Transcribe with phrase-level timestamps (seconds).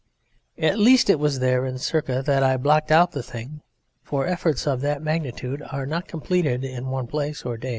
[0.57, 3.61] At least it was there in Cirta that I blocked out the thing,
[4.01, 7.69] for efforts of that magnitude are not completed in one place or day.